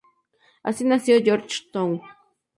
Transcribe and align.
Así 0.69 0.81
nació 0.87 1.13
Georgetown. 1.25 1.93